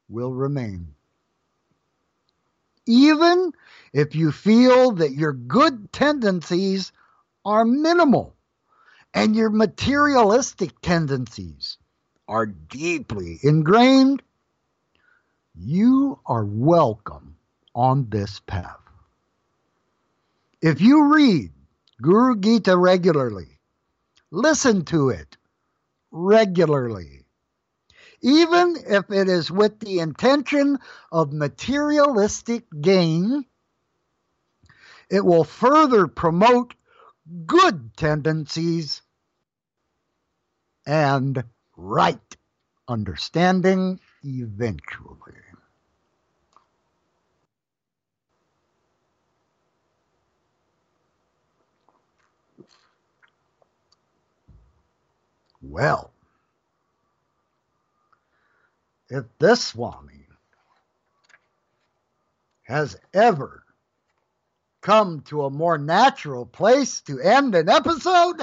[0.08, 0.95] will remain.
[2.86, 3.52] Even
[3.92, 6.92] if you feel that your good tendencies
[7.44, 8.36] are minimal
[9.12, 11.78] and your materialistic tendencies
[12.28, 14.22] are deeply ingrained,
[15.54, 17.36] you are welcome
[17.74, 18.80] on this path.
[20.60, 21.52] If you read
[22.02, 23.58] Guru Gita regularly.
[24.30, 25.36] Listen to it
[26.10, 27.25] regularly.
[28.22, 30.78] Even if it is with the intention
[31.12, 33.44] of materialistic gain,
[35.10, 36.74] it will further promote
[37.46, 39.02] good tendencies
[40.86, 41.44] and
[41.76, 42.36] right
[42.88, 45.34] understanding eventually.
[55.60, 56.12] Well,
[59.08, 60.26] if this Swami
[62.62, 63.62] has ever
[64.80, 68.40] come to a more natural place to end an episode,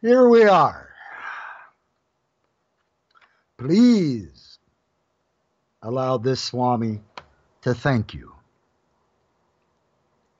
[0.00, 0.88] here we are.
[3.58, 4.58] Please
[5.82, 7.00] allow this Swami
[7.62, 8.32] to thank you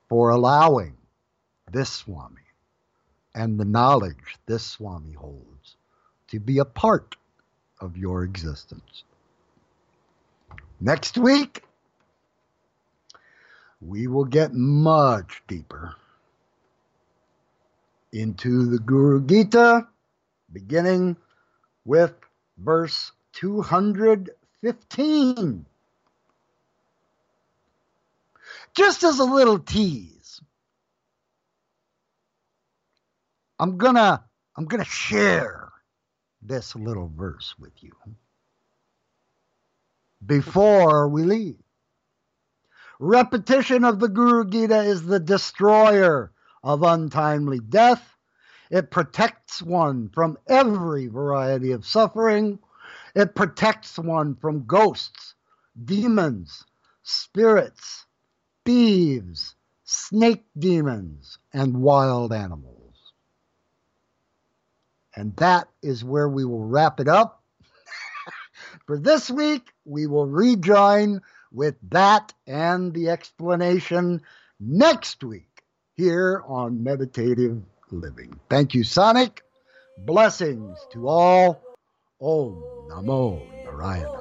[0.07, 0.95] for allowing
[1.71, 2.35] this Swami
[3.35, 5.58] and the knowledge this Swami holds
[6.29, 7.15] to be a part
[7.79, 9.03] of your existence.
[10.79, 11.63] Next week,
[13.81, 15.95] we will get much deeper
[18.11, 19.87] into the Guru Gita,
[20.51, 21.15] beginning
[21.85, 22.13] with
[22.57, 25.65] verse 215.
[28.75, 30.41] Just as a little tease,
[33.59, 34.23] I'm gonna
[34.55, 35.68] I'm gonna share
[36.41, 37.91] this little verse with you
[40.25, 41.57] before we leave.
[42.99, 46.31] Repetition of the Guru Gita is the destroyer
[46.63, 48.17] of untimely death.
[48.69, 52.59] It protects one from every variety of suffering.
[53.15, 55.35] It protects one from ghosts,
[55.85, 56.65] demons,
[57.03, 58.05] spirits,
[58.65, 62.78] thieves, snake demons, and wild animals.
[65.19, 67.43] And that is where we will wrap it up.
[68.87, 71.19] For this week, we will rejoin
[71.51, 74.21] with that and the explanation
[74.61, 75.63] next week
[75.97, 77.61] here on Meditative
[77.91, 78.39] Living.
[78.49, 79.41] Thank you, Sonic.
[79.97, 81.61] Blessings to all.
[82.21, 84.18] Om Namo Narayana.